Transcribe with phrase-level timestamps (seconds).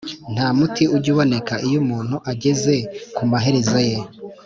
[0.33, 2.75] nta muti ujya uboneka iyo umuntu ageze
[3.15, 3.97] ku maherezo ye,